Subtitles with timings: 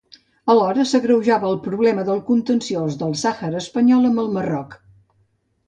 [0.53, 4.77] Alhora s'agreujava el problema del contenciós del Sàhara Espanyol amb el Marroc.